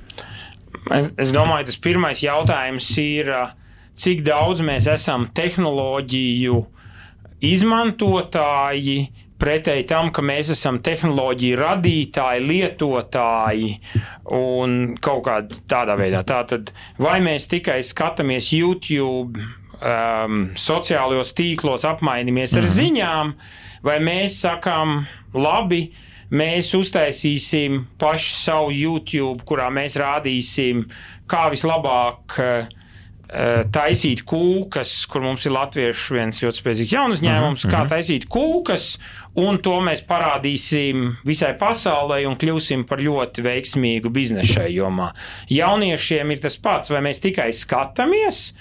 Es, 0.91 1.13
es 1.17 1.31
domāju, 1.31 1.69
tas 1.69 1.79
pirmais 1.79 2.23
jautājums 2.23 2.89
ir, 2.99 3.31
cik 3.95 4.25
daudz 4.27 4.61
mēs 4.65 4.89
esam 4.91 5.29
tehnoloģiju 5.35 6.59
izmantotāji, 7.45 9.13
pretēji 9.39 9.87
tam, 9.87 10.11
ka 10.11 10.25
mēs 10.27 10.51
esam 10.57 10.81
tehnoloģiju 10.83 11.61
radītāji, 11.61 12.43
lietotāji 12.49 13.77
un 14.35 14.97
kaut 14.99 15.23
kādā 15.29 15.63
tādā 15.71 15.95
veidā. 16.01 16.25
Tātad, 16.27 16.73
vai 16.99 17.21
mēs 17.23 17.47
tikai 17.47 17.79
skatāmies 17.87 18.51
YouTube, 18.57 19.39
um, 19.83 20.51
sociālajos 20.59 21.33
tīklos 21.39 21.87
apmainamies 21.89 22.57
ar 22.57 22.63
mm 22.63 22.67
-hmm. 22.67 22.79
ziņām, 22.79 23.33
vai 23.83 23.99
mēs 23.99 24.41
sakām, 24.43 25.07
labi, 25.35 25.93
mēs 26.31 26.75
uztaisīsim 26.77 27.85
pašu 27.99 28.35
savu 28.35 28.73
YouTube, 28.73 29.45
kurā 29.45 29.71
mēs 29.71 29.97
rādīsim, 29.97 30.85
kā 31.27 31.49
vislabāk 31.51 32.39
uh, 32.39 32.69
taisīt 33.73 34.23
kūkas, 34.25 35.07
kur 35.07 35.21
mums 35.21 35.45
ir 35.47 35.53
latviešu 35.53 36.17
viens 36.17 36.41
ļoti 36.43 36.63
spēcīgs 36.63 36.93
jaunu 36.93 37.17
uzņēmums, 37.17 37.65
uh 37.65 37.69
-huh, 37.69 37.75
kā 37.75 37.81
mhm. 37.83 37.89
taisīt 37.93 38.25
kūkas, 38.29 38.99
un 39.37 39.59
to 39.59 39.81
mēs 39.81 40.05
parādīsim 40.09 41.17
visai 41.25 41.55
pasaulē 41.59 42.27
un 42.27 42.37
kļūsim 42.37 42.87
par 42.89 42.99
ļoti 42.99 43.45
veiksmīgu 43.45 44.11
biznesu 44.11 44.55
šajā 44.55 44.73
jomā. 44.73 45.13
Jauniešiem 45.49 46.31
ir 46.31 46.41
tas 46.41 46.57
pats, 46.57 46.91
vai 46.91 47.01
mēs 47.01 47.21
tikai 47.21 47.53
skatāmies, 47.53 48.55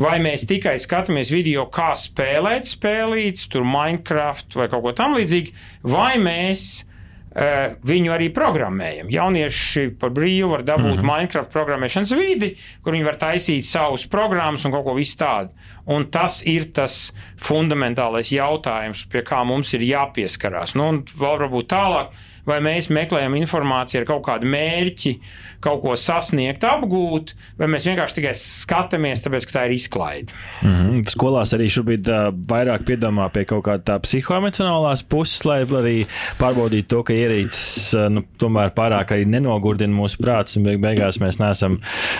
vai 0.00 0.16
mēs 0.22 0.46
tikai 0.48 0.76
skatāmies 0.82 1.32
video, 1.34 1.68
kā 1.72 1.92
spēlēt 1.98 2.68
spēlītas, 2.68 3.46
tur 3.52 3.66
Minecraft 3.68 4.58
vai 4.58 4.68
kaut 4.72 4.84
ko 4.86 4.94
tamlīdzīgu, 4.98 5.54
vai 5.92 6.16
mēs 6.22 6.64
uh, 6.82 7.76
viņu 7.86 8.14
arī 8.14 8.30
programmējam. 8.34 9.12
Jaunieši 9.14 9.86
par 10.00 10.14
brīvu 10.16 10.50
var 10.54 10.66
dabūt 10.66 10.96
mm 10.96 11.00
-hmm. 11.00 11.12
Minecraft 11.12 11.52
programmēšanas 11.54 12.16
vidi, 12.18 12.54
kur 12.82 12.92
viņi 12.96 13.06
var 13.06 13.20
taisīt 13.22 13.68
savus 13.68 14.06
programmas 14.06 14.64
un 14.64 14.72
kaut 14.72 14.84
ko 14.84 14.98
tādu. 15.18 15.50
Un 15.86 16.06
tas 16.10 16.42
ir 16.46 16.72
tas 16.72 17.12
fundamentālais 17.36 18.32
jautājums, 18.32 19.06
pie 19.10 19.22
kā 19.22 19.44
mums 19.44 19.74
ir 19.74 19.80
jāpieskarās. 19.80 20.74
Nu, 20.74 20.88
un 20.88 21.04
vēl 21.04 21.38
varbūt 21.38 21.68
tālāk 21.68 22.08
vai 22.48 22.60
mēs 22.64 22.90
meklējam 22.92 23.36
informāciju 23.38 24.02
ar 24.02 24.08
kaut 24.08 24.24
kādu 24.26 24.48
mērķi, 24.50 25.14
kaut 25.64 25.80
ko 25.84 25.94
sasniegt, 25.98 26.64
apgūt, 26.68 27.32
vai 27.58 27.68
mēs 27.72 27.86
vienkārši 27.88 28.18
tikai 28.18 28.34
skatāmies, 28.38 29.24
tāpēc, 29.24 29.46
ka 29.48 29.56
tā 29.56 29.64
ir 29.68 29.76
izklaide. 29.78 30.32
Mm 30.62 30.74
-hmm. 30.74 31.04
Skolās 31.14 31.54
arī 31.56 31.68
šobrīd 31.72 32.08
uh, 32.08 32.28
vairāk 32.50 32.84
piedomā 32.88 33.30
pie 33.32 33.44
kaut 33.48 33.64
kāda 33.64 33.82
tā 33.82 33.98
psihoemocionālās 34.04 35.04
puses, 35.08 35.44
lai 35.44 35.62
arī 35.64 36.06
pārbaudītu 36.38 36.88
to, 36.88 37.02
ka 37.02 37.12
ierīces 37.12 37.94
uh, 37.96 38.08
nu, 38.12 38.24
tomēr 38.38 38.74
pārāk 38.76 39.14
arī 39.16 39.24
nenogurdina 39.26 39.94
mūsu 39.94 40.20
prātus, 40.20 40.56
un 40.56 40.68
beig 40.68 40.80
beigās 40.80 41.20
mēs 41.20 41.40
neesam, 41.40 41.78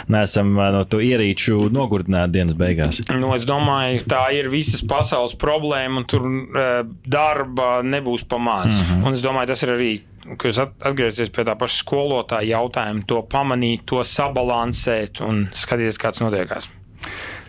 neesam 0.09 0.57
uh, 0.59 0.71
no 0.73 0.85
to 0.85 0.99
ierīču 0.99 1.69
nogurdināti 1.71 2.33
dienas 2.33 2.55
beigās. 2.55 3.03
Nu, 3.13 3.35
es 3.35 3.45
domāju, 3.45 4.01
tā 4.09 4.25
ir 4.33 4.49
visas 4.49 4.83
pasaules 4.83 5.37
problēma, 5.37 5.99
un 5.99 6.05
tur 6.05 6.25
uh, 6.25 6.87
darba 7.05 7.83
nebūs 7.83 8.25
pamāts. 8.25 8.81
Mm 8.81 8.85
-hmm. 8.89 9.07
Un 9.07 9.15
es 9.15 9.23
domāju, 9.23 9.47
tas 9.47 9.63
ir 9.63 9.69
arī 9.69 10.01
ka 10.39 10.51
jūs 10.51 10.61
atgriezīsieties 10.63 11.33
pie 11.35 11.45
tā 11.47 11.57
paša 11.61 11.81
skolotāja 11.83 12.59
jautājuma, 12.59 13.05
to 13.09 13.21
pamanīt, 13.31 13.85
to 13.89 14.01
sabalansēt 14.09 15.23
un 15.25 15.47
skatīties, 15.53 16.01
kāds 16.01 16.25
notiekās. 16.25 16.71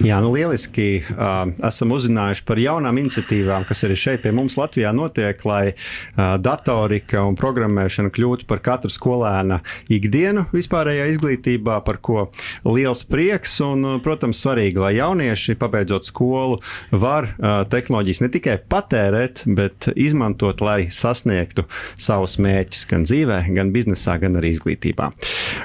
Jā, 0.03 0.17
nu 0.19 0.33
lieliski. 0.33 1.05
Uh, 1.07 1.53
esam 1.63 1.93
uzzinājuši 1.95 2.43
par 2.47 2.59
jaunām 2.59 2.97
iniciatīvām, 2.99 3.63
kas 3.67 3.85
arī 3.87 3.95
šeit 3.95 4.23
pie 4.25 4.33
mums 4.35 4.57
Latvijā 4.59 4.89
notiek, 4.91 5.39
lai 5.47 5.71
uh, 5.71 6.35
datorika 6.35 7.21
un 7.23 7.37
programmēšana 7.39 8.11
kļūtu 8.11 8.47
par 8.49 8.59
katru 8.65 8.91
skolēna 8.91 9.61
ikdienu 9.87 10.49
vispārējā 10.51 11.05
izglītībā, 11.13 11.77
par 11.87 12.01
ko 12.03 12.25
liels 12.67 13.05
prieks 13.07 13.53
un, 13.63 13.85
uh, 13.87 14.01
protams, 14.03 14.41
svarīgi, 14.43 14.81
lai 14.83 14.97
jaunieši, 14.97 15.55
pabeidzot 15.61 16.09
skolu, 16.09 16.59
var 16.91 17.29
uh, 17.31 17.63
tehnoloģijas 17.71 18.21
ne 18.25 18.31
tikai 18.35 18.57
patērēt, 18.67 19.45
bet 19.55 19.89
izmantot, 19.95 20.59
lai 20.65 20.89
sasniegtu 20.91 21.63
savus 21.95 22.35
mērķus 22.43 22.83
gan 22.91 23.07
dzīvē, 23.07 23.39
gan 23.55 23.71
biznesā, 23.71 24.17
gan 24.19 24.35
arī 24.41 24.51
izglītībā. 24.57 25.07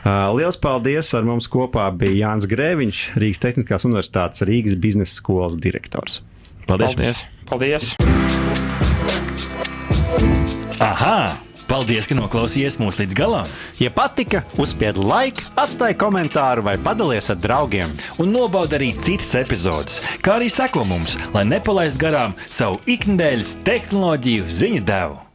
Uh, 0.05 0.31
liels 0.39 0.61
paldies! 0.61 1.11
Ar 1.19 1.27
mums 1.27 1.51
kopā 1.51 1.89
bija 1.99 2.29
Jānis 2.29 2.47
Grēviņš, 2.47 3.05
Rīgas 3.19 3.43
Tehniskās 3.43 3.89
Universitātes 3.89 4.20
Rīgas 4.29 4.77
biznesa 4.81 5.15
skolas 5.17 5.57
direktors. 5.57 6.21
Paldies! 6.67 6.97
Paldies! 6.97 7.27
Paldies. 7.51 7.95
Aha! 10.81 11.39
Paldies, 11.71 12.09
ka 12.11 12.17
noklausījāties 12.19 12.81
mūsu 12.83 13.05
līdz 13.05 13.15
galam! 13.15 13.51
Ja 13.79 13.93
patika, 13.95 14.41
uzspied 14.59 14.99
laiku, 14.99 15.45
atstāj 15.61 15.95
komentāru 16.01 16.65
vai 16.67 16.75
padalies 16.83 17.31
ar 17.31 17.39
draugiem. 17.39 17.93
Un 18.19 18.35
nobauda 18.35 18.75
arī 18.81 18.91
citas 18.99 19.37
epizodes, 19.39 20.01
kā 20.19 20.41
arī 20.41 20.51
seko 20.51 20.83
mums, 20.89 21.15
lai 21.31 21.47
nepalaistu 21.47 22.03
garām 22.03 22.35
savu 22.51 22.83
ikdienas 22.91 23.55
tehnoloģiju 23.63 24.51
ziņu 24.51 24.87
devumu. 24.89 25.27